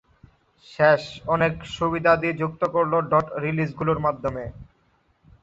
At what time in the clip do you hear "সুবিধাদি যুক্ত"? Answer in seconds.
1.75-2.61